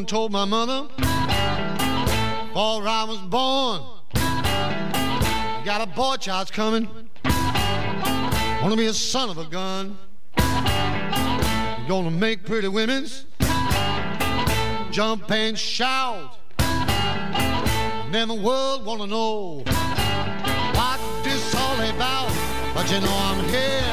[0.09, 3.83] told my mother before I was born.
[5.67, 6.89] Got a boy child's coming.
[8.63, 9.99] Wanna be a son of a gun.
[11.87, 13.27] Gonna make pretty women's
[14.91, 16.39] jump and shout.
[18.11, 19.63] Then the world wanna know
[20.79, 22.33] what this all about.
[22.75, 23.88] But you know I'm here.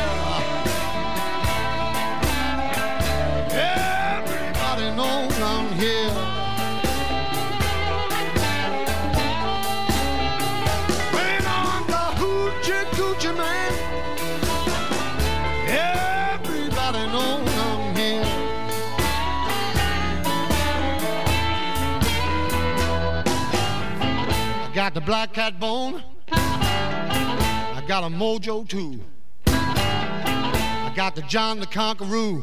[25.05, 26.03] black cat bone.
[26.31, 28.99] I got a mojo too.
[29.45, 32.41] I got the John the Conqueror.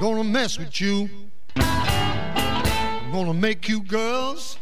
[0.00, 1.10] Gonna mess with you.
[1.56, 4.58] I'm gonna make you girls.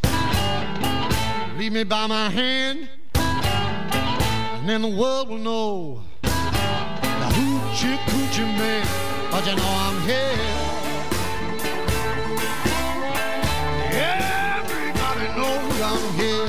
[1.58, 2.88] Leave me by my hand.
[3.14, 6.02] And then the world will know.
[6.22, 6.28] The
[7.36, 8.86] hoochie coochie man.
[9.30, 10.61] But you know I'm here.
[15.84, 16.41] I'm here.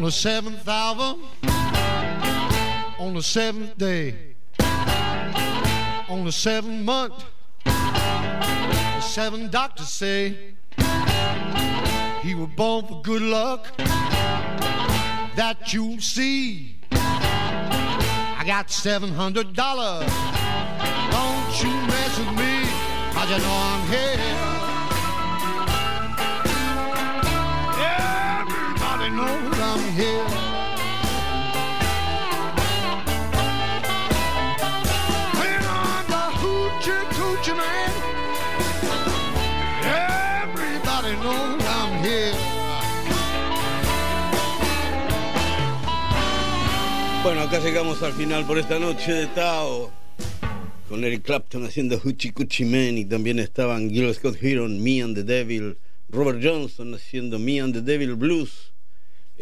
[0.00, 1.14] On the seventh hour,
[2.98, 4.34] on the seventh day,
[6.08, 7.22] on the seventh month,
[7.66, 10.54] the seven doctors say
[12.22, 13.76] he was born for good luck.
[15.36, 20.10] That you see, I got seven hundred dollars.
[21.10, 22.60] Don't you mess with me,
[23.28, 24.49] you know I'm here.
[29.70, 30.26] I'm here.
[39.84, 42.34] Everybody knows I'm here.
[47.22, 49.92] Bueno, acá llegamos al final por esta noche de Tao.
[50.88, 55.14] Con Eric Clapton haciendo Hoochie Coochie Man y también estaban Gil Scott Heron, Me and
[55.14, 55.78] the Devil,
[56.08, 58.69] Robert Johnson haciendo Me and the Devil Blues.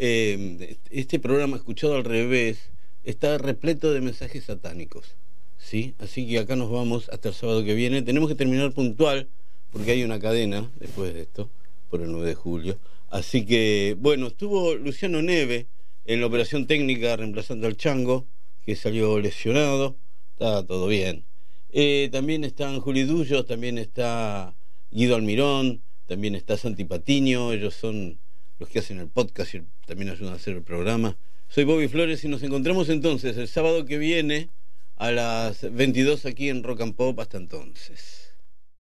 [0.01, 2.69] Eh, este programa escuchado al revés
[3.03, 5.17] está repleto de mensajes satánicos.
[5.57, 5.93] ¿sí?
[5.99, 8.01] Así que acá nos vamos hasta el sábado que viene.
[8.01, 9.27] Tenemos que terminar puntual
[9.73, 11.49] porque hay una cadena después de esto,
[11.89, 12.79] por el 9 de julio.
[13.09, 15.67] Así que, bueno, estuvo Luciano Neve
[16.05, 18.25] en la operación técnica reemplazando al Chango,
[18.65, 19.97] que salió lesionado.
[20.31, 21.25] Está todo bien.
[21.71, 24.55] Eh, también están Juli Dullos, también está
[24.91, 28.17] Guido Almirón, también está Santi Patiño, ellos son
[28.59, 31.17] los que hacen el podcast y también ayudan a hacer el programa.
[31.47, 34.49] Soy Bobby Flores y nos encontramos entonces el sábado que viene
[34.97, 37.19] a las 22 aquí en Rock and Pop.
[37.19, 38.18] Hasta entonces.